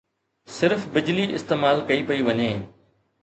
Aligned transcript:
صرف 0.59 0.81
بجلي 0.95 1.25
استعمال 1.35 1.81
ڪئي 1.91 2.01
پئي 2.07 2.21
وڃي 2.29 2.51